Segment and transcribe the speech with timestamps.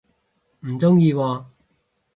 [0.61, 1.45] 唔鍾意喎